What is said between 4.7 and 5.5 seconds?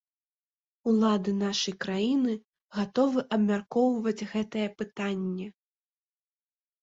пытанне.